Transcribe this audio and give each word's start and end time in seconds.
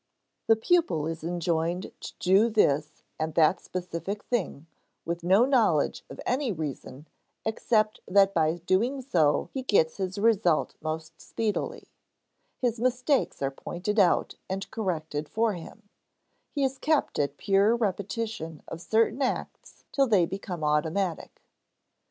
The 0.47 0.55
pupil 0.55 1.05
is 1.05 1.23
enjoined 1.23 1.91
to 1.99 2.13
do 2.17 2.49
this 2.49 3.03
and 3.19 3.35
that 3.35 3.59
specific 3.61 4.23
thing, 4.23 4.65
with 5.05 5.21
no 5.23 5.45
knowledge 5.45 6.03
of 6.09 6.19
any 6.25 6.51
reason 6.51 7.07
except 7.45 7.99
that 8.07 8.33
by 8.33 8.55
so 8.55 8.61
doing 8.65 9.05
he 9.53 9.61
gets 9.61 9.97
his 9.97 10.17
result 10.17 10.73
most 10.81 11.21
speedily; 11.21 11.87
his 12.57 12.79
mistakes 12.79 13.43
are 13.43 13.51
pointed 13.51 13.99
out 13.99 14.33
and 14.49 14.71
corrected 14.71 15.29
for 15.29 15.53
him; 15.53 15.87
he 16.49 16.63
is 16.63 16.79
kept 16.79 17.19
at 17.19 17.37
pure 17.37 17.75
repetition 17.75 18.63
of 18.67 18.81
certain 18.81 19.21
acts 19.21 19.83
till 19.91 20.07
they 20.07 20.25
become 20.25 20.63
automatic. 20.63 21.43